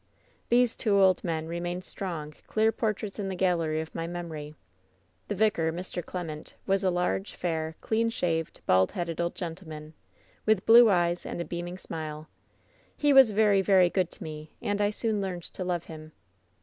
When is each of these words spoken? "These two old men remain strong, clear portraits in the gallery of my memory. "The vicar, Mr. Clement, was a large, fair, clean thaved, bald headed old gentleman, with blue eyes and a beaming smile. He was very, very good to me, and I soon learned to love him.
"These 0.49 0.75
two 0.75 0.97
old 0.99 1.23
men 1.23 1.47
remain 1.47 1.83
strong, 1.83 2.33
clear 2.47 2.71
portraits 2.71 3.19
in 3.19 3.29
the 3.29 3.35
gallery 3.35 3.81
of 3.81 3.93
my 3.93 4.07
memory. 4.07 4.55
"The 5.27 5.35
vicar, 5.35 5.71
Mr. 5.71 6.03
Clement, 6.03 6.55
was 6.65 6.83
a 6.83 6.89
large, 6.89 7.35
fair, 7.35 7.75
clean 7.81 8.09
thaved, 8.09 8.61
bald 8.65 8.93
headed 8.93 9.21
old 9.21 9.35
gentleman, 9.35 9.93
with 10.43 10.65
blue 10.65 10.89
eyes 10.89 11.23
and 11.23 11.39
a 11.39 11.45
beaming 11.45 11.77
smile. 11.77 12.27
He 12.97 13.13
was 13.13 13.29
very, 13.29 13.61
very 13.61 13.91
good 13.91 14.09
to 14.13 14.23
me, 14.23 14.55
and 14.59 14.81
I 14.81 14.89
soon 14.89 15.21
learned 15.21 15.43
to 15.43 15.63
love 15.63 15.83
him. 15.83 16.13